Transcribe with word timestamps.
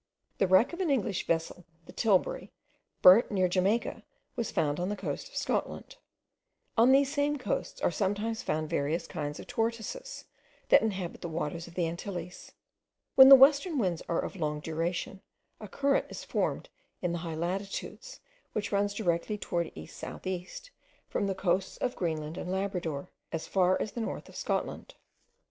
The 0.39 0.47
wreck 0.47 0.73
of 0.73 0.79
an 0.79 0.89
English 0.89 1.27
vessel, 1.27 1.63
the 1.85 1.91
Tilbury, 1.93 2.51
burnt 3.03 3.29
near 3.29 3.47
Jamaica, 3.47 4.01
was 4.35 4.49
found 4.49 4.79
on 4.79 4.89
the 4.89 4.95
coast 4.95 5.29
of 5.29 5.35
Scotland. 5.35 5.97
On 6.75 6.91
these 6.91 7.13
same 7.13 7.37
coasts 7.37 7.79
are 7.81 7.91
sometimes 7.91 8.41
found 8.41 8.67
various 8.67 9.05
kinds 9.05 9.39
of 9.39 9.45
tortoises, 9.45 10.25
that 10.69 10.81
inhabit 10.81 11.21
the 11.21 11.29
waters 11.29 11.67
of 11.67 11.75
the 11.75 11.85
Antilles. 11.87 12.53
When 13.13 13.29
the 13.29 13.35
western 13.35 13.77
winds 13.77 14.01
are 14.09 14.21
of 14.21 14.35
long 14.35 14.59
duration, 14.59 15.21
a 15.59 15.67
current 15.67 16.07
is 16.09 16.23
formed 16.23 16.69
in 17.03 17.11
the 17.11 17.19
high 17.19 17.35
latitudes, 17.35 18.21
which 18.53 18.71
runs 18.71 18.95
directly 18.95 19.37
towards 19.37 19.69
east 19.75 19.97
south 19.97 20.25
east, 20.25 20.71
from 21.09 21.27
the 21.27 21.35
coasts 21.35 21.77
of 21.77 21.95
Greenland 21.95 22.39
and 22.39 22.51
Labrador, 22.51 23.11
as 23.31 23.45
far 23.45 23.79
as 23.79 23.91
the 23.91 24.01
north 24.01 24.27
of 24.27 24.35
Scotland. 24.35 24.95